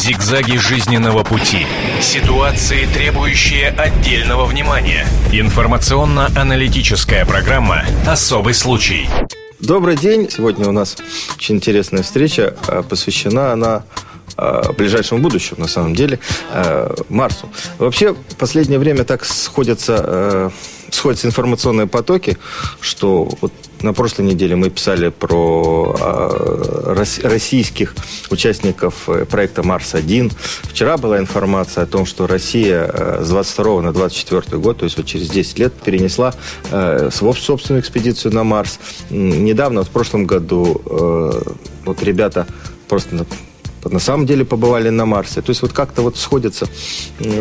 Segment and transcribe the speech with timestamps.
[0.00, 1.66] Зигзаги жизненного пути.
[2.00, 5.06] Ситуации, требующие отдельного внимания.
[5.30, 9.10] Информационно-аналитическая программа «Особый случай».
[9.58, 10.30] Добрый день.
[10.30, 10.96] Сегодня у нас
[11.36, 12.54] очень интересная встреча.
[12.66, 13.82] А, посвящена она
[14.36, 16.18] а, ближайшему будущему, на самом деле,
[16.50, 17.48] а, Марсу.
[17.78, 20.52] Вообще, в последнее время так сходятся,
[20.90, 22.38] сходятся информационные потоки,
[22.80, 27.94] что вот на прошлой неделе мы писали про э, российских
[28.30, 30.32] участников э, проекта «Марс-1».
[30.64, 34.96] Вчера была информация о том, что Россия э, с 22 на 24 год, то есть
[34.96, 36.34] вот через 10 лет, перенесла
[36.70, 38.78] э, собственную экспедицию на Марс.
[39.10, 41.42] Недавно, вот в прошлом году, э,
[41.84, 42.46] вот ребята
[42.88, 43.24] просто
[43.84, 45.42] на самом деле побывали на Марсе.
[45.42, 46.66] То есть вот как-то вот сходится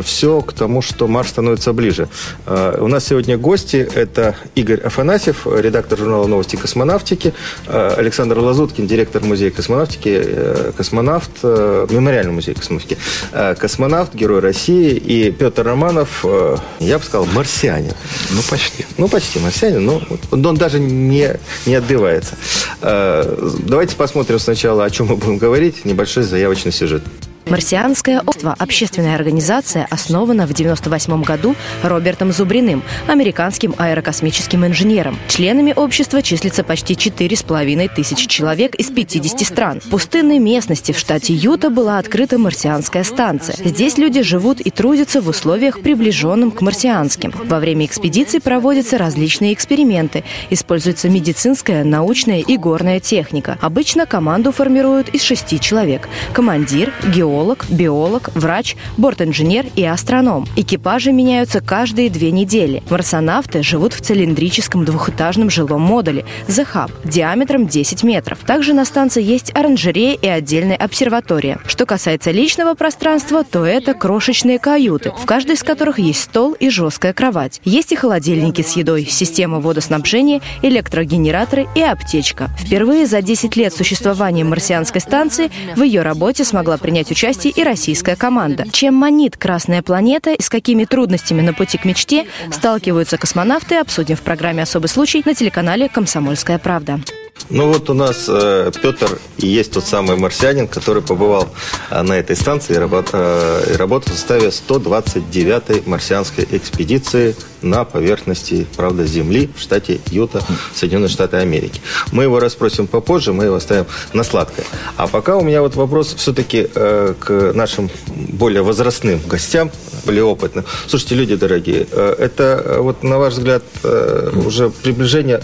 [0.03, 2.07] все к тому, что Марс становится ближе.
[2.45, 3.87] А, у нас сегодня гости.
[3.93, 7.33] Это Игорь Афанасьев, редактор журнала «Новости космонавтики»,
[7.67, 12.97] а, Александр Лазуткин, директор музея космонавтики, э, космонавт, э, мемориальный музей космонавтики,
[13.31, 17.93] а, космонавт, герой России, и Петр Романов, э, я бы сказал, марсианин.
[18.31, 18.85] Ну, почти.
[18.97, 22.35] Ну, почти марсианин, но он даже не, не отбивается.
[22.81, 25.85] Давайте посмотрим сначала, о чем мы будем говорить.
[25.85, 27.03] Небольшой заявочный сюжет.
[27.49, 35.17] Марсианское общество– общественная организация, основана в 1998 году Робертом Зубриным, американским аэрокосмическим инженером.
[35.27, 39.81] Членами общества числится почти 4,5 тысячи человек из 50 стран.
[39.81, 43.55] В пустынной местности в штате Юта была открыта марсианская станция.
[43.63, 47.33] Здесь люди живут и трудятся в условиях, приближенным к марсианским.
[47.45, 50.23] Во время экспедиций проводятся различные эксперименты.
[50.51, 53.57] Используется медицинская, научная и горная техника.
[53.59, 56.07] Обычно команду формируют из шести человек.
[56.31, 60.45] Командир, геолог, геолог, биолог, врач, бортинженер и астроном.
[60.57, 62.83] Экипажи меняются каждые две недели.
[62.89, 68.39] Марсонавты живут в цилиндрическом двухэтажном жилом модуле «The Hub» диаметром 10 метров.
[68.39, 71.59] Также на станции есть оранжерея и отдельная обсерватория.
[71.65, 76.69] Что касается личного пространства, то это крошечные каюты, в каждой из которых есть стол и
[76.69, 77.61] жесткая кровать.
[77.63, 82.49] Есть и холодильники с едой, система водоснабжения, электрогенераторы и аптечка.
[82.59, 87.63] Впервые за 10 лет существования марсианской станции в ее работе смогла принять участие участии и
[87.63, 88.63] российская команда.
[88.71, 94.15] Чем манит Красная планета и с какими трудностями на пути к мечте сталкиваются космонавты, обсудим
[94.15, 97.01] в программе «Особый случай» на телеканале «Комсомольская правда».
[97.49, 101.49] Ну вот у нас э, Петр и есть тот самый марсианин, который побывал
[101.89, 107.85] э, на этой станции и, работ, э, и работал в составе 129-й марсианской экспедиции на
[107.85, 110.43] поверхности, правда, Земли в штате Юта,
[110.75, 111.81] Соединенные Штаты Америки.
[112.11, 114.65] Мы его расспросим попозже, мы его оставим на сладкое.
[114.97, 119.71] А пока у меня вот вопрос все-таки э, к нашим более возрастным гостям,
[120.09, 120.65] более опытным.
[120.87, 125.39] Слушайте, люди дорогие, э, это э, вот на ваш взгляд э, уже приближение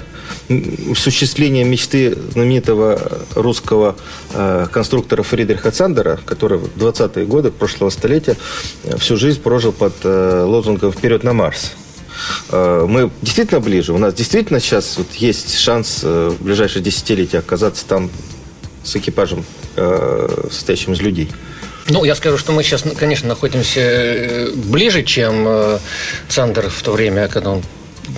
[0.92, 3.00] осуществление мечты знаменитого
[3.36, 3.96] русского
[4.72, 8.36] конструктора Фридриха Цандера, который в 20-е годы прошлого столетия
[8.98, 11.74] всю жизнь прожил под лозунгом «Вперед на Марс».
[12.52, 13.94] Мы действительно ближе.
[13.94, 18.10] У нас действительно сейчас вот есть шанс в ближайшие десятилетия оказаться там
[18.84, 19.44] с экипажем,
[19.76, 21.30] состоящим из людей.
[21.88, 25.80] Ну, я скажу, что мы сейчас, конечно, находимся ближе, чем
[26.28, 27.64] Цандер в то время, когда он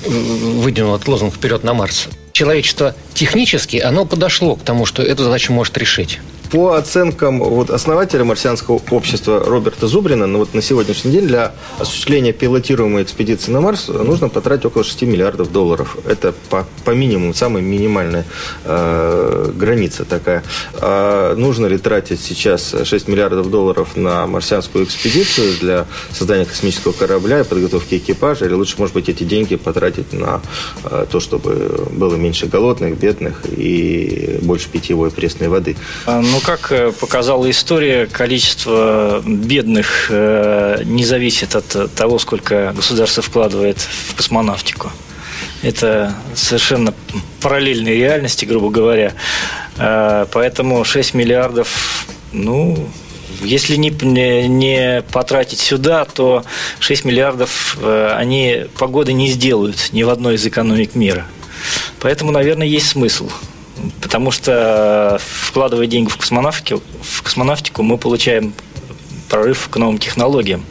[0.05, 2.07] выдвинул этот лозунг «Вперед на Марс».
[2.31, 6.19] Человечество технически, оно подошло к тому, что эту задачу может решить.
[6.51, 12.31] По оценкам вот, основателя марсианского общества Роберта Зубрина, ну, вот на сегодняшний день для осуществления
[12.31, 15.97] пилотируемой экспедиции на Марс нужно потратить около 6 миллиардов долларов.
[16.07, 18.25] Это по, по минимуму, самая минимальная
[18.63, 20.43] э, граница такая.
[20.75, 27.41] А нужно ли тратить сейчас 6 миллиардов долларов на марсианскую экспедицию для создания космического корабля
[27.41, 30.41] и подготовки экипажа, или лучше, может быть, эти деньги потратить на
[30.85, 35.75] э, то, чтобы было меньше голодных, бедных и больше питьевой пресной воды?
[36.05, 42.73] А, ну, ну, как э, показала история, количество бедных э, не зависит от того, сколько
[42.75, 44.91] государство вкладывает в космонавтику.
[45.63, 46.93] Это совершенно
[47.41, 49.13] параллельные реальности, грубо говоря.
[49.77, 52.87] Э, поэтому 6 миллиардов, ну,
[53.41, 53.89] если не,
[54.47, 56.45] не потратить сюда, то
[56.79, 61.25] 6 миллиардов они погоды не сделают ни в одной из экономик мира.
[61.99, 63.31] Поэтому, наверное, есть смысл
[64.01, 68.53] Потому что, вкладывая деньги в космонавтику, в космонавтику мы получаем
[69.29, 70.65] прорыв к новым технологиям,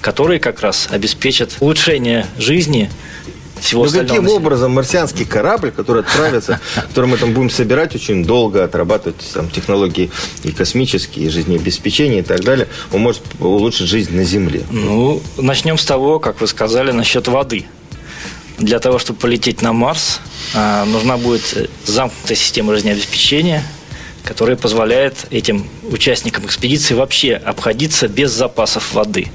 [0.00, 2.90] которые как раз обеспечат улучшение жизни
[3.60, 4.36] всего ну, каким населения.
[4.36, 10.10] образом марсианский корабль, который отправится, который мы там будем собирать очень долго, отрабатывать там, технологии
[10.44, 14.62] и космические, и жизнеобеспечение и так далее, он может улучшить жизнь на Земле?
[14.70, 17.66] Ну, начнем с того, как вы сказали, насчет воды–
[18.58, 20.20] для того, чтобы полететь на Марс,
[20.54, 23.62] а, нужна будет замкнутая система жизнеобеспечения,
[24.24, 29.28] которая позволяет этим участникам экспедиции вообще обходиться без запасов воды.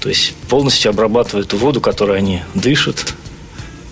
[0.00, 3.14] То есть полностью обрабатывают ту воду, которую они дышат,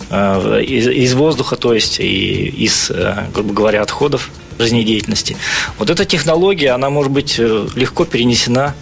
[0.09, 4.29] э, из, из воздуха, то есть и из, э, грубо говоря, отходов
[4.59, 5.37] жизнедеятельности.
[5.79, 8.75] Вот эта технология, она может быть э, легко перенесена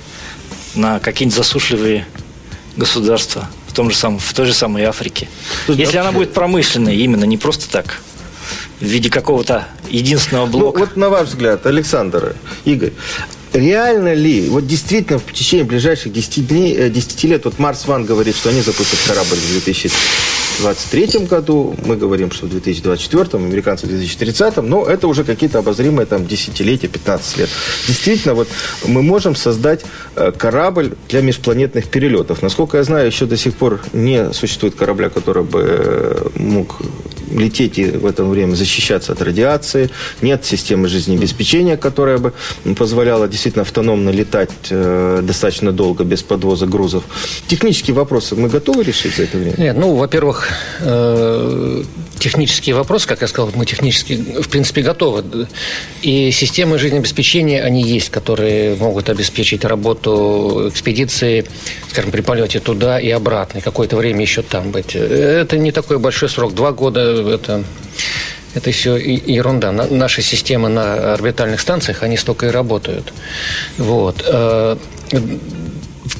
[0.75, 2.07] на какие-нибудь засушливые
[2.75, 5.27] государства в, том же самом, в той же самой Африке.
[5.67, 8.01] Если она будет промышленной, именно не просто так,
[8.79, 10.79] в виде какого-то единственного Ну, блока.
[10.79, 12.35] вот на ваш взгляд, Александр,
[12.65, 12.91] Игорь,
[13.51, 18.05] реально ли, вот действительно в течение ближайших 10, дней, э, 10 лет, вот Марс Ван
[18.05, 19.51] говорит, что они запустят корабль в
[20.61, 26.05] 2023 году, мы говорим, что в 2024, американцы в 2030, но это уже какие-то обозримые
[26.05, 27.49] там десятилетия, 15 лет.
[27.87, 28.47] Действительно, вот
[28.85, 29.81] мы можем создать
[30.15, 32.41] э, корабль для межпланетных перелетов.
[32.41, 36.81] Насколько я знаю, еще до сих пор не существует корабля, который бы э, мог
[37.37, 39.89] лететь и в это время защищаться от радиации.
[40.21, 42.33] Нет системы жизнеобеспечения, которая бы
[42.77, 47.03] позволяла действительно автономно летать э, достаточно долго без подвоза грузов.
[47.47, 49.55] Технические вопросы мы готовы решить за это время?
[49.57, 50.47] Нет, ну, во-первых,
[50.79, 51.83] э,
[52.19, 55.47] технические вопросы, как я сказал, мы технически, в принципе, готовы.
[56.01, 61.45] И системы жизнеобеспечения, они есть, которые могут обеспечить работу экспедиции,
[61.89, 64.95] скажем, при полете туда и обратно, и какое-то время еще там быть.
[64.95, 67.63] Это не такой большой срок, два года, это...
[68.55, 69.71] Это все ерунда.
[69.71, 73.11] На- Наши системы на орбитальных станциях, они столько и работают.
[73.79, 74.23] Вот.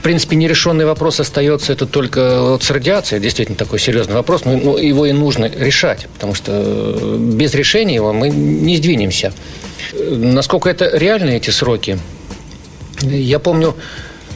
[0.04, 3.22] Э, принципе, нерешенный вопрос остается это только вот с радиацией.
[3.22, 4.46] Действительно, такой серьезный вопрос.
[4.46, 9.34] Но его и нужно решать, потому что э, без решения его мы не сдвинемся.
[9.94, 11.98] Э, Насколько это реальны эти сроки?
[13.02, 13.76] Я помню,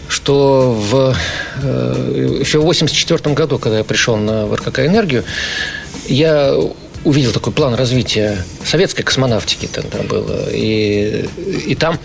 [0.07, 1.15] что в,
[1.61, 5.23] э, еще в 1984 году, когда я пришел на РКК «Энергию»,
[6.07, 6.55] я
[7.03, 10.49] увидел такой план развития советской космонавтики тогда было.
[10.49, 11.27] И,
[11.67, 11.99] и там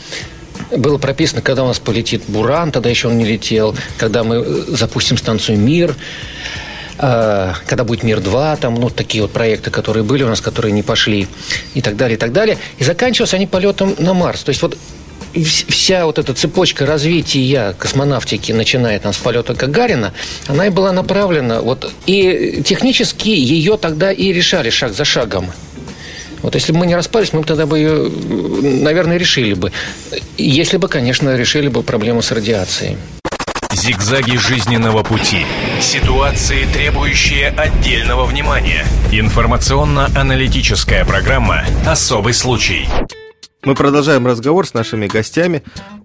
[0.76, 4.64] было прописано, когда у нас полетит «Буран», тогда еще он не летел, когда мы э,
[4.68, 5.94] запустим станцию «Мир»,
[6.98, 10.82] э, когда будет «Мир-2», там, ну, такие вот проекты, которые были у нас, которые не
[10.82, 11.28] пошли,
[11.74, 12.58] и так далее, и так далее.
[12.78, 14.42] И заканчивались они полетом на Марс.
[14.42, 14.76] То есть вот
[15.34, 20.12] вс- вся вот эта цепочка развития космонавтики, начиная там с полета Гагарина,
[20.48, 25.50] она и была направлена, вот, и технически ее тогда и решали шаг за шагом.
[26.42, 28.10] Вот если бы мы не распались, мы бы тогда бы ее,
[28.82, 29.72] наверное, решили бы.
[30.36, 32.96] Если бы, конечно, решили бы проблему с радиацией.
[33.72, 35.46] Зигзаги жизненного пути.
[35.80, 38.84] Ситуации, требующие отдельного внимания.
[39.12, 42.88] Информационно-аналитическая программа «Особый случай».
[43.64, 45.62] Мы продолжаем разговор с нашими гостями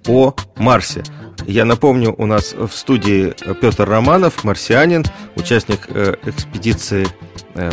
[0.08, 1.04] о Марсе.
[1.48, 5.04] Я напомню, у нас в студии Петр Романов, марсианин,
[5.36, 7.08] участник э, экспедиции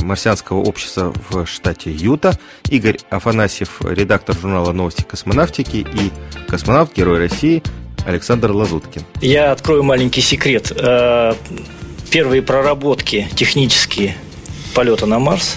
[0.03, 2.39] марсианского общества в штате Юта,
[2.69, 6.11] Игорь Афанасьев, редактор журнала «Новости космонавтики» и
[6.49, 7.63] космонавт, герой России
[8.07, 9.03] Александр Лазуткин.
[9.21, 10.73] Я открою маленький секрет.
[10.77, 11.35] Э,
[12.11, 14.17] Первые проработки технические
[14.73, 15.57] полета на Марс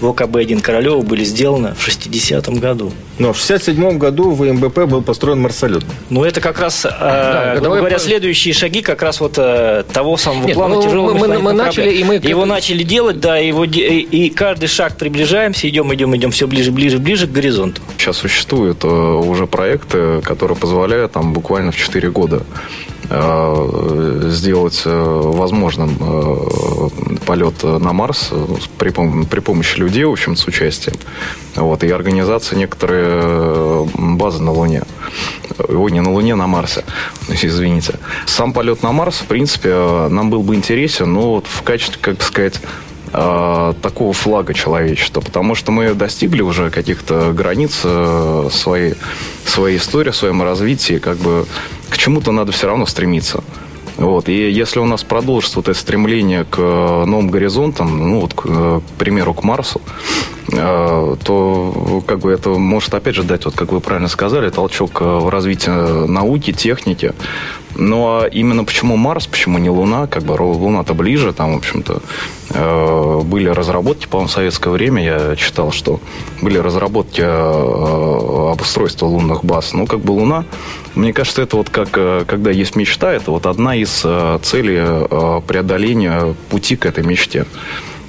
[0.00, 2.92] в ОКБ-1 Королева были сделаны в 60-м году.
[3.18, 5.84] Но в 67 году в МБП был построен марсолет.
[6.10, 8.06] Ну, это как раз, э, грубо годовой говоря, план.
[8.06, 11.52] следующие шаги как раз вот э, того самого Нет, плана ну, тяжелого мы- мы- мы
[11.52, 13.68] начали, и мы- Его начали делать, да, его, и
[14.14, 17.80] и каждый шаг приближаемся, идем, идем, идем все ближе, ближе, ближе к горизонту.
[17.98, 22.42] Сейчас существуют э, уже проекты, которые позволяют там буквально в 4 года
[23.10, 24.90] э, сделать э,
[25.24, 28.30] возможным э, полет на Марс
[28.78, 30.96] при, при помощи людей, в общем, с участием.
[31.56, 34.82] Вот, и организация некоторые базы на Луне.
[35.58, 36.84] Ой, не на Луне, на Марсе.
[37.28, 37.94] Извините.
[38.26, 42.22] Сам полет на Марс, в принципе, нам был бы интересен, но вот в качестве, как
[42.22, 42.60] сказать,
[43.12, 48.94] э, такого флага человечества, потому что мы достигли уже каких-то границ э, своей,
[49.46, 51.46] своей истории, своем развитии, как бы
[51.88, 53.42] к чему-то надо все равно стремиться.
[53.96, 54.28] Вот.
[54.28, 58.42] И если у нас продолжится вот это стремление к э, новым горизонтам, ну вот, к,
[58.46, 59.80] э, к примеру, к Марсу,
[60.52, 65.00] э, то как бы это может опять же дать, вот как вы правильно сказали, толчок
[65.00, 67.12] в развитии науки, техники.
[67.76, 72.02] Ну а именно почему Марс, почему не Луна, как бы Луна-то ближе, там, в общем-то,
[72.50, 76.00] э, были разработки, по-моему, в советское время я читал, что
[76.40, 79.72] были разработки э, обустройства лунных баз.
[79.72, 80.44] Ну, как бы Луна,
[80.94, 84.78] мне кажется, это вот как, э, когда есть мечта, это вот одна из э, целей
[84.78, 87.46] э, преодоления пути к этой мечте.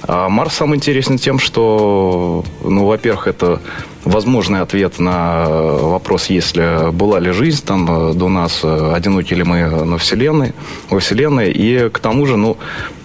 [0.08, 3.60] А Марс сам интересен тем, что, ну, во-первых, это
[4.04, 9.98] возможный ответ на вопрос, если была ли жизнь там до нас, одиноки ли мы на
[9.98, 10.52] Вселенной,
[10.90, 11.50] во Вселенной.
[11.50, 12.56] И к тому же, ну,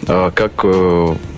[0.05, 0.63] как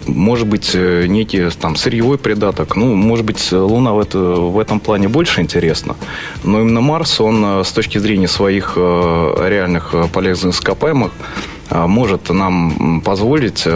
[0.06, 2.76] может быть некий там сырьевой придаток.
[2.76, 5.96] Ну, может быть, Луна в, это, в этом плане больше интересна.
[6.44, 11.12] Но именно Марс, он с точки зрения своих реальных полезных ископаемых
[11.63, 13.70] Э, может нам позволить э,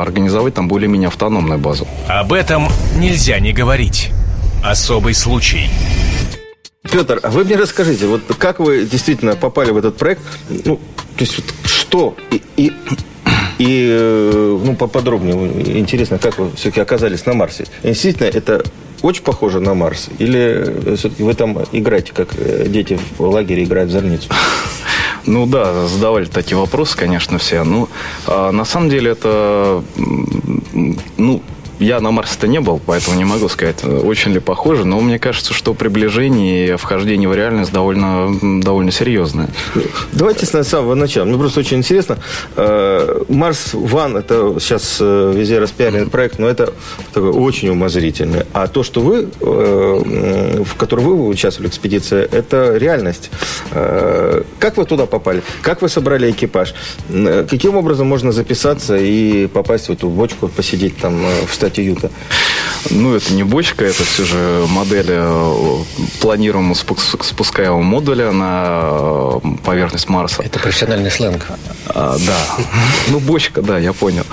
[0.00, 1.86] организовать там более-менее автономную базу.
[2.08, 4.10] Об этом нельзя не говорить.
[4.62, 5.70] Особый случай.
[6.82, 10.22] Петр, а вы мне расскажите, вот как вы действительно попали в этот проект?
[10.48, 12.72] Ну, то есть вот что и, и,
[13.58, 17.64] и э, ну, поподробнее, интересно, как вы все-таки оказались на Марсе?
[17.82, 18.62] И действительно, это
[19.02, 20.08] очень похоже на Марс?
[20.18, 22.28] Или все-таки вы там играете, как
[22.70, 24.28] дети в лагере играют в зорницу?
[25.26, 27.64] Ну да, задавали такие вопросы, конечно, все.
[27.64, 27.88] Ну,
[28.26, 29.82] а, на самом деле это,
[31.16, 31.42] ну,
[31.78, 35.52] я на Марсе-то не был, поэтому не могу сказать, очень ли похоже, но мне кажется,
[35.54, 39.48] что приближение и вхождение в реальность довольно, довольно серьезное.
[40.12, 41.24] Давайте с самого начала.
[41.24, 42.18] Мне просто очень интересно.
[42.56, 46.72] Э, Марс Ван, это сейчас э, везде распиаренный проект, но это
[47.12, 48.44] такой очень умозрительный.
[48.52, 53.30] А то, что вы, э, в котором вы участвовали в экспедиции, это реальность.
[53.70, 55.42] Как вы туда попали?
[55.62, 56.74] Как вы собрали экипаж?
[57.48, 62.10] Каким образом можно записаться и попасть в эту бочку, посидеть там в статье Юта?
[62.90, 65.76] Ну, это не бочка, это все же модель э,
[66.20, 70.42] планируемого спускаемого модуля на э, поверхность Марса.
[70.42, 71.46] Это профессиональный сленг.
[71.88, 72.64] А, да.
[73.08, 74.24] Ну, бочка, да, я понял.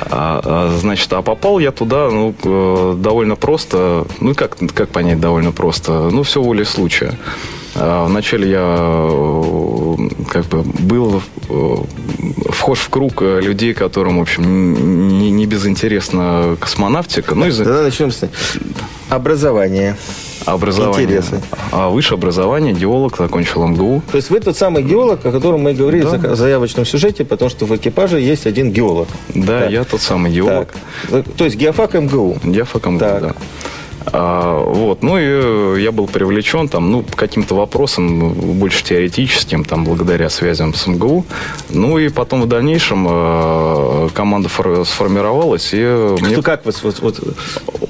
[0.00, 4.06] А, а, значит, а попал я туда, ну, э, довольно просто.
[4.20, 6.10] Ну, как, как понять довольно просто?
[6.10, 7.18] Ну, все волей случая.
[7.80, 9.96] А, вначале я э,
[10.30, 11.76] как бы был э,
[12.50, 17.34] вхож в круг э, людей, которым, в общем, не, не безинтересна космонавтика.
[17.34, 17.58] Ну, из...
[17.58, 18.28] Тогда начнем с
[19.08, 19.96] образования.
[20.44, 21.04] Образование.
[21.04, 21.40] Интересно.
[21.72, 24.02] А высшее образование, геолог, закончил МГУ.
[24.10, 26.16] То есть вы тот самый геолог, о котором мы говорили да.
[26.16, 29.08] в заявочном сюжете, потому что в экипаже есть один геолог.
[29.34, 29.70] Да, так.
[29.70, 30.74] я тот самый геолог.
[31.10, 31.24] Так.
[31.36, 32.38] То есть геофак МГУ.
[32.42, 33.22] Геофак МГУ, так.
[33.22, 33.34] да.
[34.12, 35.02] А, вот.
[35.02, 40.74] Ну и э, я был привлечен там, ну, каким-то вопросом, больше теоретическим, там, благодаря связям
[40.74, 41.24] с МГУ.
[41.70, 44.48] Ну и потом в дальнейшем э, команда
[44.84, 45.70] сформировалась.
[45.72, 46.42] И Кто мне...
[46.42, 46.82] как вас?
[46.82, 47.20] Вот, вот...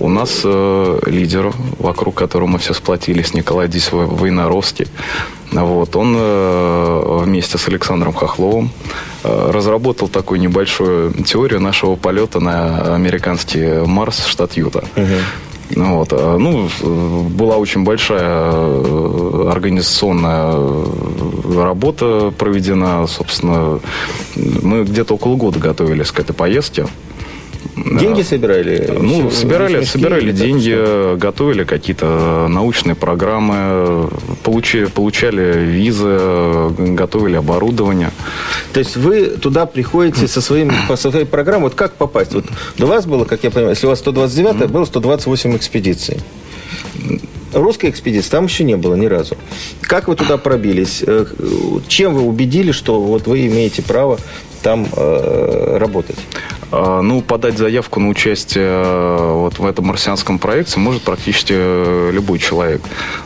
[0.01, 4.87] У нас э, лидер, вокруг которого мы все сплотились, Николай Дис Войнаровский.
[5.51, 8.71] Вот, он э, вместе с Александром Хохловым
[9.25, 14.85] э, разработал такую небольшую теорию нашего полета на американский Марс, штат Юта.
[14.97, 15.07] Угу.
[15.77, 16.09] Вот.
[16.13, 16.69] А, ну,
[17.29, 20.55] была очень большая э, организационная
[21.57, 23.07] работа проведена.
[23.07, 23.81] Собственно,
[24.37, 26.87] мы где-то около года готовились к этой поездке.
[27.85, 28.91] Деньги собирали?
[29.01, 34.09] Ну, собирали, собирали деньги, готовили какие-то научные программы,
[34.43, 38.11] получили, получали визы, готовили оборудование.
[38.73, 42.35] То есть вы туда приходите со, своим, со своей программой, вот как попасть?
[42.35, 46.19] Вот до вас было, как я понимаю, если у вас 129 mm было 128 экспедиций.
[47.53, 49.37] Русской экспедиции там еще не было ни разу.
[49.81, 51.03] Как вы туда пробились?
[51.07, 51.25] Э,
[51.89, 54.19] чем вы убедили, что вот вы имеете право
[54.59, 56.17] там э, работать?
[56.71, 62.11] А, ну, подать заявку на участие э, вот в этом марсианском проекте может практически э,
[62.13, 62.83] любой человек.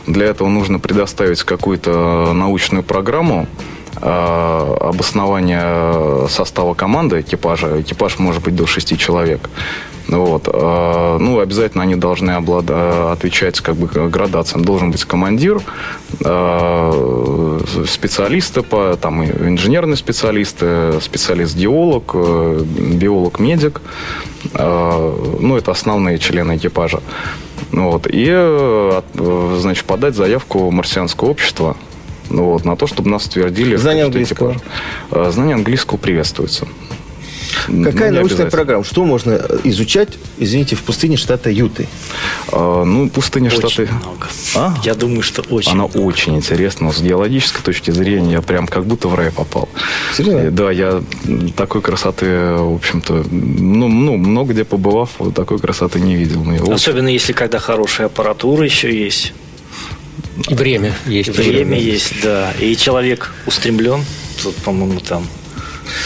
[0.07, 7.81] Для этого нужно предоставить какую-то научную программу, э, обоснование состава команды экипажа.
[7.81, 9.49] Экипаж может быть до 6 человек.
[10.07, 10.49] Вот.
[10.51, 13.11] А, ну, обязательно они должны облада...
[13.11, 14.65] отвечать как бы градациям.
[14.65, 15.61] Должен быть командир,
[17.87, 23.81] специалисты, по, там, инженерные специалисты, специалист-геолог, э, биолог-медик.
[24.53, 27.01] Ну, это основные члены экипажа.
[27.71, 28.07] Вот.
[28.07, 29.01] И, э,
[29.57, 31.75] значит, подать заявку в марсианское общество
[32.41, 33.75] вот, на то, чтобы нас утвердили.
[33.75, 34.55] Знание английского?
[35.11, 36.67] Знание английского приветствуется.
[37.67, 38.83] Какая ну, научная программа?
[38.83, 41.87] Что можно изучать, извините, в пустыне штата Юты?
[42.51, 43.93] А, ну, пустыня очень штата...
[43.93, 44.27] много.
[44.55, 44.75] А?
[44.83, 45.97] Я думаю, что очень Она много.
[45.97, 46.91] очень интересна.
[46.91, 49.69] С геологической точки зрения я прям как будто в рай попал.
[50.15, 50.51] Серьезно?
[50.51, 51.03] Да, я
[51.55, 56.43] такой красоты, в общем-то, ну, ну много где побывав, вот такой красоты не видел.
[56.71, 57.13] Особенно очень...
[57.13, 59.33] если когда хорошая аппаратура еще есть.
[60.47, 61.29] И время есть.
[61.29, 62.51] Время есть, да.
[62.59, 64.03] И человек устремлен.
[64.41, 65.27] Тут, по-моему, там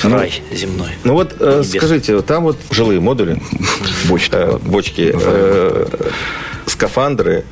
[0.03, 0.89] ну, рай земной.
[1.03, 3.41] Ну вот э, скажите, там вот жилые модули,
[4.09, 5.85] бочки, э, бочки э,
[6.65, 7.45] скафандры,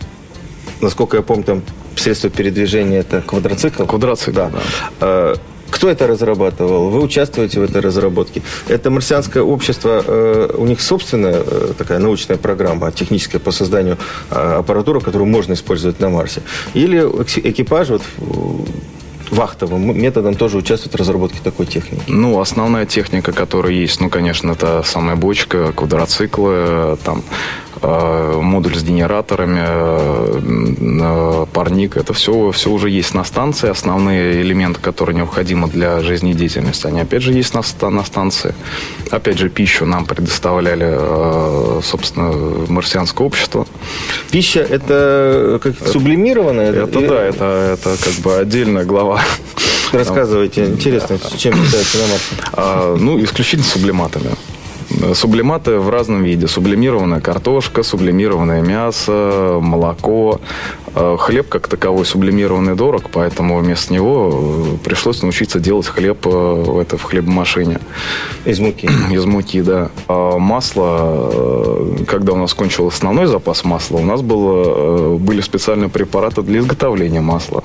[0.81, 1.63] насколько я помню, там
[1.95, 3.85] средство передвижения это квадроцикл.
[3.85, 4.51] Квадроцикл, да.
[4.99, 5.35] да.
[5.69, 6.89] Кто это разрабатывал?
[6.89, 8.41] Вы участвуете в этой разработке?
[8.67, 13.97] Это марсианское общество, э, у них собственная э, такая научная программа техническая по созданию
[14.29, 16.41] э, аппаратуры, которую можно использовать на Марсе?
[16.73, 18.01] Или экипаж вот,
[19.31, 22.03] вахтовым методом тоже участвует в разработке такой техники?
[22.07, 27.23] Ну, основная техника, которая есть, ну, конечно, это самая бочка, квадроциклы, там,
[27.81, 31.97] модуль с генераторами, парник.
[31.97, 33.69] Это все, все уже есть на станции.
[33.69, 38.53] Основные элементы, которые необходимы для жизнедеятельности, они опять же есть на, на станции.
[39.11, 42.31] Опять же, пищу нам предоставляли, э, собственно,
[42.67, 43.67] марсианское общество.
[44.31, 46.71] Пища– это как сублимированная?
[46.71, 49.21] Это, да, это, это как бы отдельная глава.
[49.91, 52.35] Рассказывайте, интересно, чем питается на Марсе?
[52.53, 54.31] А, ну, исключительно сублиматами.
[55.13, 56.47] Сублиматы в разном виде.
[56.47, 60.39] Сублимированная картошка, сублимированное мясо, молоко.
[60.97, 66.29] Э, хлеб как таковой сублимированный дорог, поэтому вместо него э, пришлось научиться делать хлеб э,
[66.29, 67.79] в, это, в хлебомашине.
[68.45, 68.89] Из муки?
[69.11, 69.89] Из муки, да.
[70.07, 76.41] А масло, когда у нас кончился основной запас масла, у нас было, были специальные препараты
[76.43, 77.61] для изготовления масла.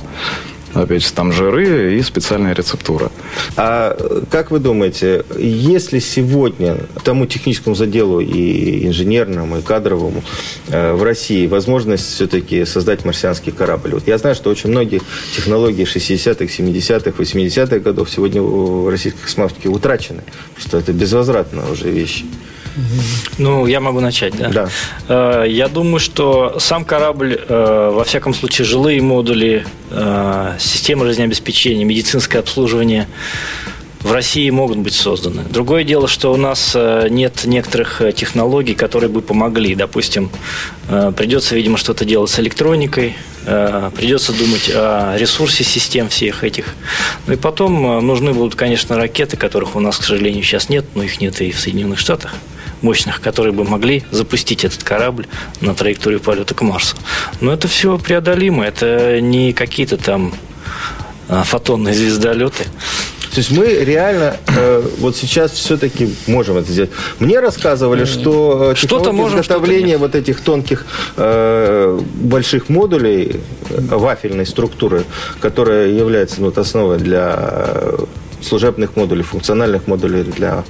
[0.75, 3.11] Опять же, там жиры и специальная рецептура.
[3.57, 3.97] А
[4.31, 10.23] как вы думаете, если сегодня тому техническому заделу и инженерному, и кадровому
[10.69, 13.91] э, в России возможность все-таки создать марсианский корабль?
[13.95, 15.03] Вот я знаю, что очень многие
[15.35, 20.23] технологии 60-х, 70-х, 80-х годов сегодня в российской космонавтике утрачены,
[20.57, 22.27] что это безвозвратно уже вещи.
[23.39, 24.49] Ну, я могу начать, да?
[24.49, 24.69] Да.
[25.09, 31.85] Э, я думаю, что сам корабль, э, во всяком случае, жилые модули, э, системы жизнеобеспечения,
[31.85, 33.09] медицинское обслуживание
[34.01, 35.43] в России могут быть созданы.
[35.51, 36.75] Другое дело, что у нас
[37.11, 39.75] нет некоторых технологий, которые бы помогли.
[39.75, 40.31] Допустим,
[40.89, 46.75] придется, видимо, что-то делать с электроникой, придется думать о ресурсе систем всех этих.
[47.27, 51.03] Ну и потом нужны будут, конечно, ракеты, которых у нас, к сожалению, сейчас нет, но
[51.03, 52.35] их нет и в Соединенных Штатах
[52.83, 55.27] мощных, которые бы могли запустить этот корабль
[55.61, 56.97] на траекторию полета к Марсу.
[57.41, 60.35] Но это все преодолимо, это не какие-то там
[61.29, 62.65] а, фотонные звездолеты.
[63.33, 66.91] То есть мы реально э, вот сейчас все-таки можем это сделать.
[67.21, 70.85] Мне рассказывали, что э, что-то можем, изготовления что вот этих тонких
[71.17, 73.37] э, больших модулей
[73.69, 75.05] э, вафельной структуры,
[75.41, 77.79] которая является ну, вот, основой для
[78.43, 80.65] служебных модулей, функциональных модулей для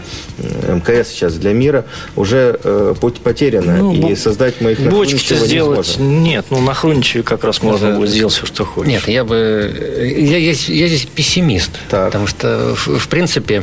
[0.69, 1.85] МКС сейчас, для мира,
[2.17, 3.77] уже э, путь потеряно.
[3.79, 6.47] Ну, и создать мы их Бочки сделать нет.
[6.51, 7.97] Ну, на Хруничеве как раз можно Это...
[7.97, 8.91] будет сделать все, что хочешь.
[8.91, 9.73] Нет, я бы...
[9.99, 11.71] Я, я, я здесь пессимист.
[11.89, 12.07] Так.
[12.07, 13.63] Потому что, в, в принципе,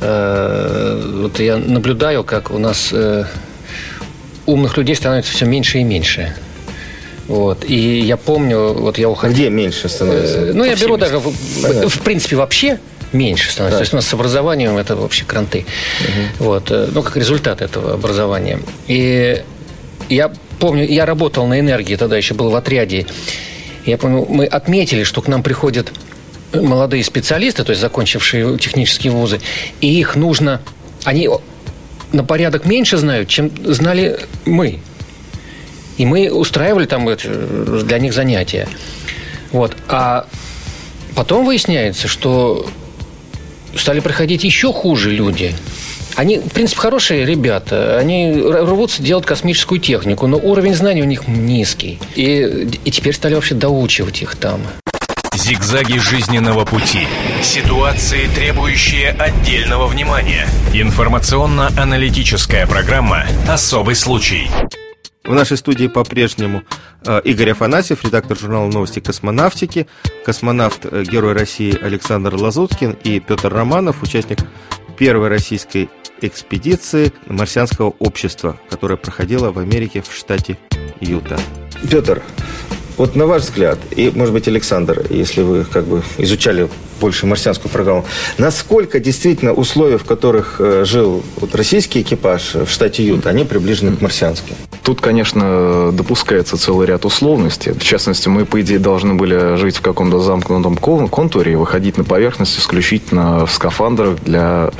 [0.00, 3.24] э, вот я наблюдаю, как у нас э,
[4.46, 6.34] умных людей становится все меньше и меньше.
[7.26, 7.64] Вот.
[7.64, 9.34] И я помню, вот я уходил...
[9.34, 10.38] Где меньше становится?
[10.38, 12.78] Э, ну, я беру даже, в, в принципе, вообще
[13.14, 13.76] меньше становится.
[13.76, 13.78] Да.
[13.78, 15.64] То есть у нас с образованием это вообще кранты.
[16.00, 16.44] Угу.
[16.44, 16.70] Вот.
[16.70, 18.60] Э, ну, как результат этого образования.
[18.86, 19.42] И
[20.08, 23.06] я помню, я работал на энергии, тогда еще был в отряде.
[23.86, 25.92] Я помню, мы отметили, что к нам приходят
[26.52, 29.40] молодые специалисты, то есть закончившие технические вузы,
[29.80, 30.60] и их нужно...
[31.04, 31.28] Они
[32.12, 34.78] на порядок меньше знают, чем знали мы.
[35.98, 38.68] И мы устраивали там для них занятия.
[39.52, 39.76] Вот.
[39.88, 40.26] А
[41.14, 42.66] потом выясняется, что
[43.76, 45.54] стали приходить еще хуже люди.
[46.16, 47.98] Они, в принципе, хорошие ребята.
[47.98, 51.98] Они рвутся делать космическую технику, но уровень знаний у них низкий.
[52.14, 54.60] И, и теперь стали вообще доучивать их там.
[55.34, 57.08] Зигзаги жизненного пути.
[57.42, 60.46] Ситуации, требующие отдельного внимания.
[60.72, 64.48] Информационно-аналитическая программа «Особый случай».
[65.24, 66.64] В нашей студии по-прежнему
[67.06, 69.86] э, Игорь Афанасьев, редактор журнала «Новости космонавтики»,
[70.22, 74.40] космонавт, э, герой России Александр Лазуткин и Петр Романов, участник
[74.98, 75.88] первой российской
[76.20, 80.58] экспедиции марсианского общества, которая проходила в Америке в штате
[81.00, 81.40] Юта.
[81.90, 82.22] Петр,
[82.98, 86.68] вот на ваш взгляд, и, может быть, Александр, если вы как бы изучали
[87.00, 88.04] больше марсианскую программу.
[88.38, 93.96] Насколько действительно условия, в которых э, жил вот российский экипаж в штате Юта, они приближены
[93.96, 94.54] к марсианским?
[94.84, 97.72] Тут, конечно, допускается целый ряд условностей.
[97.72, 102.04] В частности, мы, по идее, должны были жить в каком-то замкнутом контуре и выходить на
[102.04, 104.70] поверхность исключительно в скафандрах для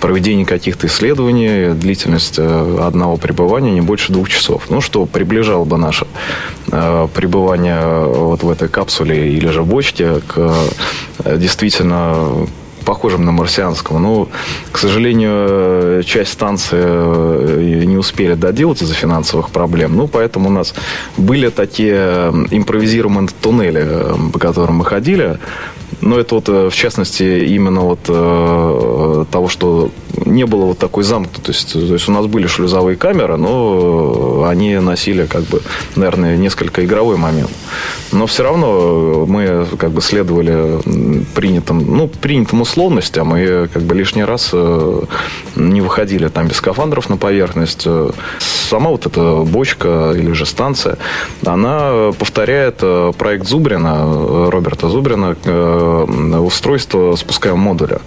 [0.00, 1.74] проведения каких-то исследований.
[1.74, 4.70] Длительность э, одного пребывания не больше двух часов.
[4.70, 6.06] Ну, что приближало бы наше
[6.72, 10.54] э, пребывание вот в этой капсуле или же бочке к
[11.36, 12.46] действительно действительно
[12.84, 13.98] похожим на марсианского.
[13.98, 14.28] Но,
[14.72, 19.96] к сожалению, часть станции э, не успели доделать из-за финансовых проблем.
[19.96, 20.74] Ну, поэтому у нас
[21.16, 25.38] были такие импровизированные туннели, э, по которым мы ходили.
[26.00, 29.90] Но это вот, в частности, именно вот того, что
[30.26, 31.72] не было вот такой замкнутости.
[31.72, 35.60] То есть у нас были шлюзовые камеры, но они носили, как бы,
[35.96, 37.50] наверное, несколько игровой момент.
[38.12, 40.80] Но все равно мы как бы следовали
[41.34, 47.16] принятым, ну, принятым условностям и как бы лишний раз не выходили там без скафандров на
[47.16, 47.86] поверхность.
[48.38, 50.96] Сама вот эта бочка или же станция,
[51.44, 52.82] она повторяет
[53.16, 55.36] проект Зубрина, Роберта Зубрина,
[56.40, 58.00] устройство спускаемого модуля.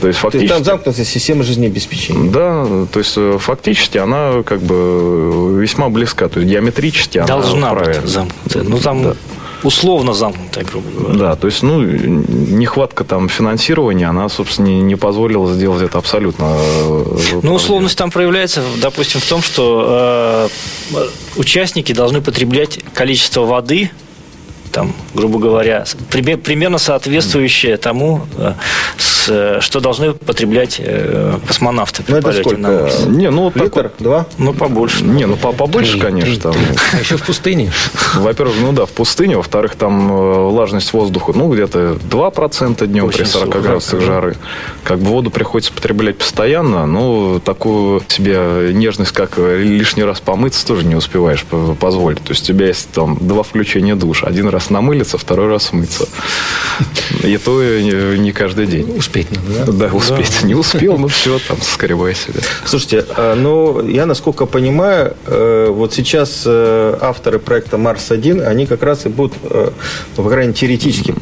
[0.00, 0.48] То есть, фактически...
[0.48, 2.30] то есть там замкнутая система жизнеобеспечения.
[2.30, 7.74] Да, то есть э, фактически она как бы весьма близка, то есть геометрически она Должна
[7.74, 8.62] быть замкнутая.
[8.62, 9.16] Ну там да.
[9.62, 11.18] условно замкнутая, грубо говоря.
[11.18, 16.56] Да, то есть, ну, нехватка там финансирования, она, собственно, не, не позволила сделать это абсолютно.
[16.58, 20.48] Э, ну, условность там проявляется, допустим, в том, что
[20.94, 20.98] э,
[21.36, 23.90] участники должны потреблять количество воды,
[24.70, 32.42] там, грубо говоря, примерно соответствующее тому, э, что должны потреблять э, космонавты при ну, полете
[32.42, 32.60] сколько?
[32.60, 33.06] на Марс.
[33.06, 33.82] Не, ну, Литр?
[33.82, 34.26] Так, Два?
[34.38, 35.04] Ну, побольше.
[35.04, 36.30] Не, ну, побольше, три, конечно.
[36.30, 36.54] Три, там.
[36.92, 37.72] А еще в пустыне?
[38.14, 39.36] Во-первых, ну да, в пустыне.
[39.36, 44.36] Во-вторых, там э, влажность воздуха, ну, где-то 2% днем Очень при 40 сложно, градусах жары.
[44.84, 46.86] Как бы воду приходится потреблять постоянно.
[46.86, 51.44] Ну, такую себе нежность, как лишний раз помыться, тоже не успеваешь
[51.78, 52.22] позволить.
[52.22, 54.26] То есть у тебя есть там два включения душа.
[54.26, 56.06] Один раз раз намылиться, второй раз мыться.
[57.22, 58.96] И то не каждый день.
[58.96, 59.88] Успеть надо, да?
[59.88, 60.38] Да, успеть.
[60.40, 60.46] Да.
[60.46, 62.40] Не успел, ну все, там, скрывай себя.
[62.64, 68.82] Слушайте, а, ну, я, насколько понимаю, э, вот сейчас э, авторы проекта «Марс-1», они как
[68.82, 69.70] раз и будут, э,
[70.16, 71.14] ну, по крайней мере, теоретически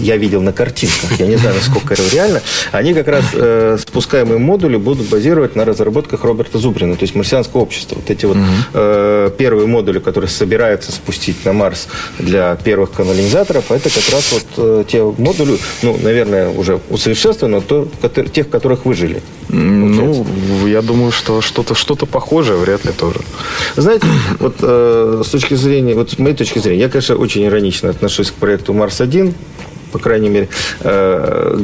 [0.00, 4.38] я видел на картинках, я не знаю, насколько это реально, они как раз э, спускаемые
[4.38, 7.96] модули будут базировать на разработках Роберта Зубрина, то есть марсианского общества.
[7.96, 8.36] Вот эти вот
[8.74, 14.44] э, первые модули, которые собираются спустить на Марс для первых колонизаторов, это как раз вот
[14.56, 17.88] э, те модули, ну, наверное, уже усовершенствованы, то,
[18.32, 19.22] тех, которых выжили.
[19.48, 20.26] Ну,
[20.66, 23.20] я думаю, что что-то что похожее вряд ли тоже.
[23.76, 24.06] Знаете,
[24.38, 28.30] вот э, с точки зрения, вот с моей точки зрения, я, конечно, очень иронично отношусь
[28.30, 29.34] к проекту Марс-1,
[29.92, 30.48] по крайней мере,
[30.80, 31.60] э,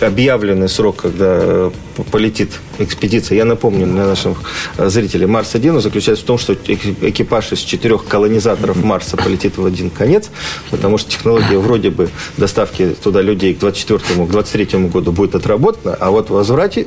[0.00, 1.70] объявленный срок, когда
[2.10, 2.50] полетит
[2.84, 3.36] экспедиция.
[3.36, 4.38] Я напомню для наших
[4.78, 10.30] зрителей, Марс-1 заключается в том, что экипаж из четырех колонизаторов Марса полетит в один конец,
[10.70, 15.96] потому что технология вроде бы доставки туда людей к 24-му, к 23-му году будет отработана,
[15.98, 16.84] а вот возврате,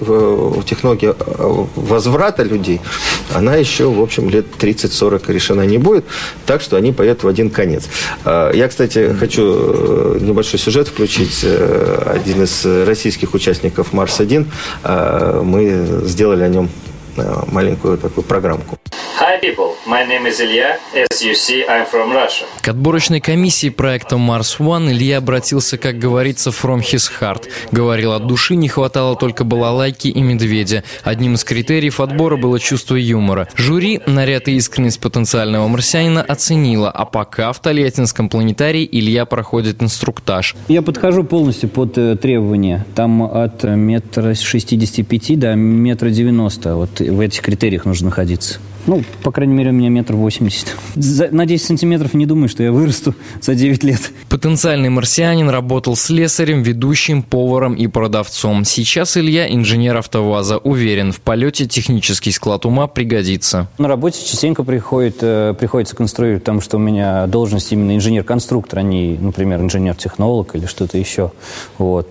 [0.65, 2.81] технология э, возврата людей,
[3.33, 6.05] она еще, в общем, лет 30-40 решена не будет,
[6.45, 7.85] так что они поедут в один конец.
[8.25, 11.43] Э, я, кстати, хочу небольшой сюжет включить.
[11.43, 16.69] Один из российских участников Марс-1 мы сделали о нем
[17.17, 18.77] э, маленькую такую программку.
[19.19, 20.79] Hi people, my name is Ilya.
[20.93, 22.45] As you see, I'm from Russia.
[22.61, 27.49] К отборочной комиссии проекта Mars One Илья обратился, как говорится, from his heart.
[27.71, 30.83] Говорил от души, не хватало только балалайки и медведя.
[31.03, 33.47] Одним из критериев отбора было чувство юмора.
[33.55, 40.55] Жюри наряд и искренность потенциального марсианина оценила, а пока в Тольяттинском планетарии Илья проходит инструктаж.
[40.67, 42.85] Я подхожу полностью под э, требования.
[42.95, 46.75] Там от метра 65 до метра 90.
[46.75, 48.59] Вот в этих критериях нужно находиться.
[48.85, 50.75] Ну, по крайней мере, у меня метр восемьдесят.
[51.31, 54.11] На 10 сантиметров не думаю, что я вырасту за 9 лет.
[54.29, 58.65] Потенциальный марсианин работал слесарем, ведущим, поваром и продавцом.
[58.65, 63.67] Сейчас Илья, инженер АвтоВАЗа, уверен, в полете технический склад ума пригодится.
[63.77, 68.81] На работе частенько приходит, э, приходится конструировать, потому что у меня должность именно инженер-конструктор, а
[68.81, 71.31] не, например, инженер-технолог или что-то еще.
[71.77, 72.09] Вот.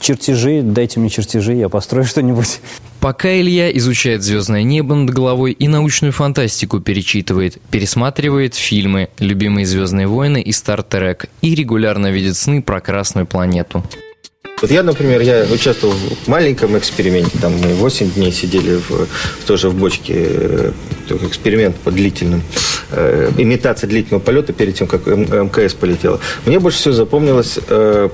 [0.00, 2.60] Чертежи, дайте мне чертежи, я построю что-нибудь.
[3.00, 10.08] Пока Илья изучает звездное небо над головой и научную фантастику перечитывает, пересматривает фильмы «Любимые звездные
[10.08, 13.84] войны» и «Стартрек» и регулярно видит сны про Красную планету.
[14.60, 19.06] Вот я, например, я участвовал в маленьком эксперименте, там мы 8 дней сидели в,
[19.46, 20.72] тоже в бочке, э,
[21.22, 22.42] эксперимент по длительным,
[22.90, 26.18] э, имитация длительного полета перед тем, как МКС полетела.
[26.44, 28.08] Мне больше всего запомнилось э,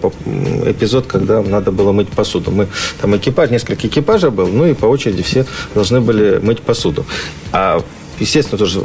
[0.66, 2.50] эпизод, когда надо было мыть посуду.
[2.50, 2.68] Мы,
[3.00, 7.06] там экипаж, несколько экипажей был, ну и по очереди все должны были мыть посуду.
[7.52, 7.82] А
[8.18, 8.82] естественно, тоже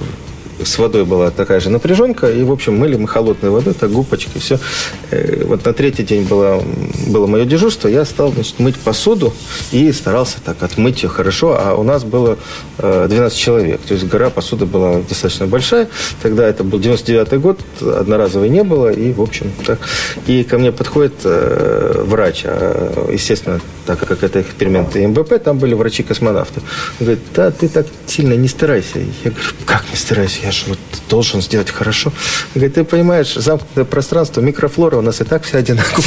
[0.63, 4.41] с водой была такая же напряженка, и, в общем, мыли мы холодной водой, так губочкой,
[4.41, 4.60] все.
[5.12, 6.63] Э, вот на третий день было,
[7.08, 9.34] было мое дежурство, я стал, значит, мыть посуду
[9.72, 12.38] и старался так отмыть ее хорошо, а у нас было
[12.78, 15.88] 12 э, человек, то есть гора посуды была достаточно большая,
[16.22, 19.80] тогда это был 99 год, одноразовой не было, и, в общем, так.
[20.28, 25.74] И ко мне подходит э, врач, а, естественно, так как это эксперимент МБП, там были
[25.74, 26.62] врачи-космонавты.
[27.00, 29.00] Он говорит, да, ты так сильно не старайся.
[29.00, 30.39] Я говорю, как не старайся?
[30.50, 30.80] Я же вот
[31.12, 32.12] должен сделать хорошо.
[32.56, 36.04] Говорит, ты понимаешь, замкнутое пространство, микрофлора у нас и так вся одинаковая.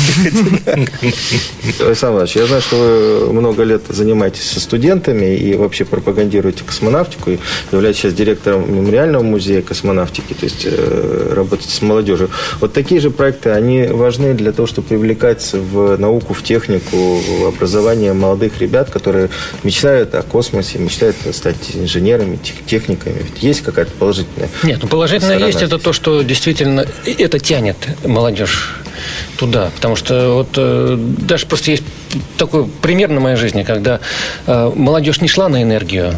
[1.79, 7.31] Александр Иванович, я знаю, что вы много лет занимаетесь со студентами и вообще пропагандируете космонавтику,
[7.31, 7.39] и
[7.71, 12.29] являетесь сейчас директором мемориального музея космонавтики, то есть э, работаете с молодежью.
[12.59, 17.47] Вот такие же проекты, они важны для того, чтобы привлекать в науку, в технику, в
[17.47, 19.31] образование молодых ребят, которые
[19.63, 23.19] мечтают о космосе, мечтают стать инженерами, техниками.
[23.23, 24.32] Ведь есть какая-то положительная
[24.63, 28.77] Нет, ну положительное есть это то, что действительно это тянет молодежь
[29.37, 29.71] туда.
[29.75, 31.85] Потому что вот э, даже просто есть
[32.39, 34.01] такой пример на моей жизни, когда
[34.47, 36.15] э, молодежь не шла на энергию,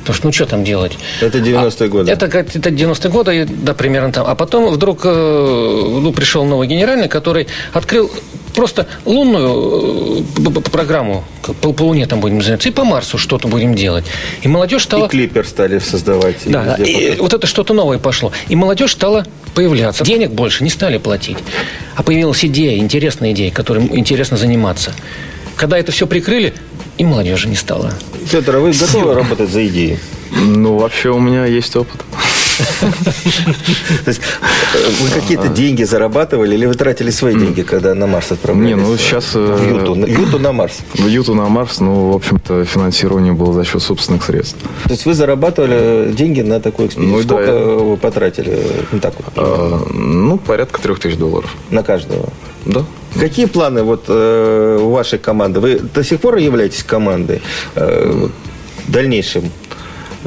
[0.00, 0.98] Потому что, ну, что там делать?
[1.20, 2.10] Это 90-е а, годы.
[2.10, 4.26] Это, это 90-е годы, да, примерно там.
[4.26, 8.10] А потом вдруг э, ну, пришел новый генеральный, который открыл
[8.54, 11.24] просто лунную э, программу,
[11.60, 14.04] по, по Луне там будем заниматься, и по Марсу что-то будем делать.
[14.42, 15.06] И молодежь стала...
[15.06, 16.36] И клипер стали создавать.
[16.46, 18.32] Да, и, и вот это что-то новое пошло.
[18.48, 20.04] И молодежь стала появляться.
[20.04, 21.38] Денег больше не стали платить.
[21.96, 24.92] А появилась идея, интересная идея, которой интересно заниматься.
[25.56, 26.54] Когда это все прикрыли,
[26.98, 27.92] и молодежи не стало.
[28.30, 29.98] Петр, а вы готовы работать за идеи?
[30.30, 32.02] Ну, вообще у меня есть опыт.
[34.04, 34.20] То есть
[34.74, 38.76] э, вы какие-то деньги зарабатывали или вы тратили свои деньги, когда на Марс отправлялись?
[38.76, 39.34] Не, ну сейчас...
[39.34, 40.78] В э, Юту, Юту на Марс.
[40.94, 44.58] В Юту на Марс, ну, в общем-то, финансирование было за счет собственных средств.
[44.84, 47.16] То есть вы зарабатывали деньги на такую экспедицию?
[47.16, 48.58] Ну, Сколько да, вы потратили?
[48.92, 51.54] Ну, так вот, а, ну, порядка трех тысяч долларов.
[51.70, 52.28] На каждого?
[52.66, 52.84] Да.
[53.18, 55.60] Какие планы вот э, у вашей команды?
[55.60, 57.42] Вы до сих пор являетесь командой
[57.74, 58.28] э,
[58.86, 59.50] в дальнейшем?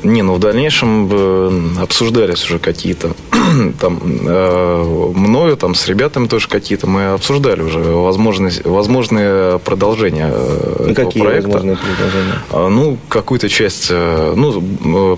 [0.02, 3.12] Не, ну в дальнейшем э, обсуждались уже какие-то
[3.80, 10.88] там э, мною, там с ребятами тоже какие-то мы обсуждали уже возможность, возможные продолжения э,
[10.90, 11.48] этого какие проекта.
[11.50, 12.34] возможные продолжения?
[12.50, 15.16] А, ну, какую-то часть, ну,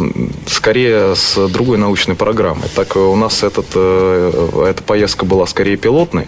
[0.48, 2.68] скорее с другой научной программой.
[2.76, 6.28] Так у нас этот, эта поездка была скорее пилотной,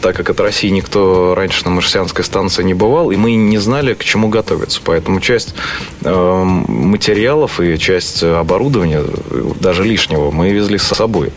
[0.00, 3.94] так как от России никто раньше на марсианской станции не бывал, и мы не знали,
[3.94, 4.80] к чему готовиться.
[4.84, 5.54] Поэтому часть
[6.02, 9.02] материалов и часть оборудования,
[9.60, 11.32] даже лишнего, мы везли с собой.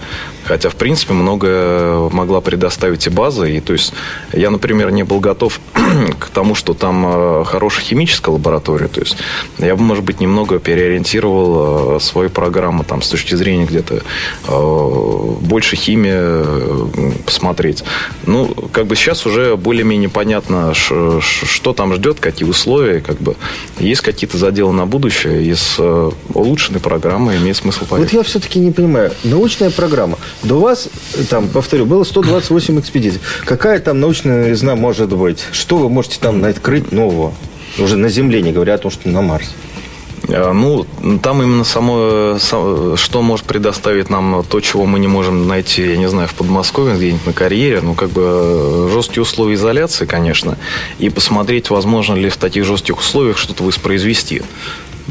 [0.45, 3.45] Хотя, в принципе, многое могла предоставить и база.
[3.45, 3.93] И, то есть,
[4.33, 5.59] я, например, не был готов
[6.19, 8.87] к тому, что там э, хорошая химическая лаборатория.
[8.87, 9.17] То есть,
[9.57, 14.01] я бы, может быть, немного переориентировал э, свою программу там, с точки зрения где-то
[14.47, 17.83] э, больше химии посмотреть.
[18.25, 23.01] Ну, как бы сейчас уже более-менее понятно, что там ждет, какие условия.
[23.01, 23.35] Как бы.
[23.79, 25.53] Есть какие-то заделы на будущее.
[25.55, 25.79] С
[26.33, 28.11] улучшенной программой имеет смысл поехать.
[28.11, 29.11] Вот я все-таки не понимаю.
[29.23, 30.89] Научная программа– до вас,
[31.29, 33.21] там, повторю, было 128 экспедиций.
[33.45, 35.45] Какая там научная новизна может быть?
[35.51, 37.33] Что вы можете там открыть нового?
[37.77, 39.51] Уже на Земле, не говоря о том, что на Марсе.
[40.29, 40.85] А, ну,
[41.21, 46.09] там именно само, что может предоставить нам то, чего мы не можем найти, я не
[46.09, 50.57] знаю, в Подмосковье, где-нибудь на карьере, ну, как бы э, жесткие условия изоляции, конечно,
[50.99, 54.43] и посмотреть, возможно ли в таких жестких условиях что-то воспроизвести.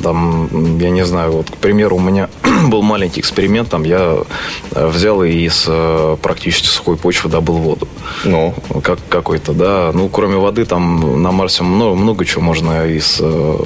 [0.03, 2.29] Там, я не знаю, вот, к примеру, у меня
[2.69, 4.19] был маленький эксперимент, там я
[4.73, 7.89] э, взял и из э, практически сухой почвы добыл воду.
[8.25, 8.55] Ну?
[8.83, 9.91] Как, какой-то, да.
[9.93, 13.59] Ну, кроме воды, там на Марсе много, много чего можно из э,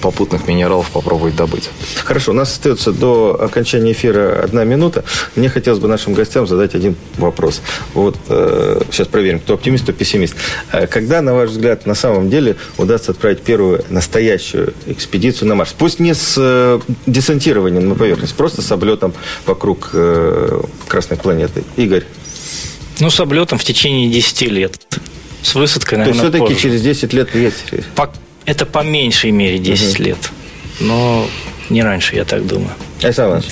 [0.00, 1.70] попутных минералов попробовать добыть.
[2.04, 5.04] Хорошо, у нас остается до окончания эфира одна минута.
[5.36, 7.62] Мне хотелось бы нашим гостям задать один вопрос.
[7.94, 10.34] Вот сейчас проверим, кто оптимист, кто пессимист.
[10.90, 15.74] Когда, на ваш взгляд, на самом деле удастся отправить первую настоящую экспедицию экспедицию на Марс.
[15.76, 19.12] Пусть не с э, десантированием на поверхность, просто с облетом
[19.46, 21.64] вокруг э, Красной планеты.
[21.76, 22.04] Игорь.
[23.00, 24.80] Ну, с облетом в течение 10 лет.
[25.42, 27.64] С высадкой, наверное, То есть, все-таки через 10 лет есть?
[28.44, 30.02] Это по меньшей мере 10 угу.
[30.04, 30.18] лет.
[30.80, 31.26] Но
[31.70, 32.72] не раньше, я так думаю.
[33.02, 33.44] Александр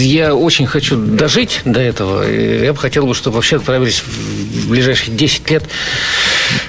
[0.00, 2.22] Я очень хочу дожить до этого.
[2.30, 5.64] Я бы хотел, чтобы вообще отправились в ближайшие 10 лет.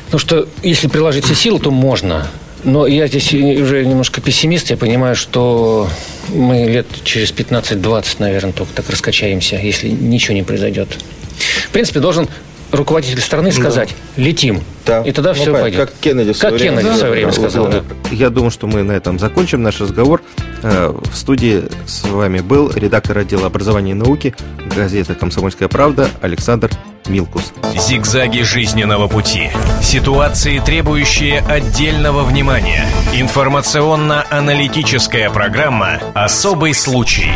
[0.06, 2.28] Потому что если приложить все силы, то можно.
[2.64, 4.70] Но я здесь уже немножко пессимист.
[4.70, 5.90] Я понимаю, что
[6.30, 10.90] мы лет через 15-20, наверное, только так раскачаемся, если ничего не произойдет.
[11.66, 12.28] В принципе, должен
[12.72, 14.24] руководитель страны сказать, да.
[14.24, 14.62] летим.
[14.86, 15.02] Да.
[15.02, 15.80] И тогда ну, все пойдет.
[15.80, 17.84] Как Кеннеди в свое как время, Кеннеди в свое время сказал, да.
[18.12, 20.22] Я думаю, что мы на этом закончим наш разговор.
[20.64, 24.36] Э, в студии с вами был редактор отдела образования и науки
[24.76, 26.70] газеты «Комсомольская правда» Александр
[27.08, 27.54] Милкус.
[27.76, 29.50] Зигзаги жизненного пути.
[29.82, 32.86] Ситуации, требующие отдельного внимания.
[33.14, 37.32] Информационно-аналитическая программа «Особый случай».